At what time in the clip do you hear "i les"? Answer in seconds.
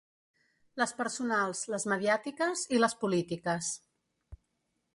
2.77-2.95